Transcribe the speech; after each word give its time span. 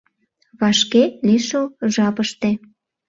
—Вашке, 0.59 1.03
лишыл 1.27 1.65
жапыште... 1.93 2.51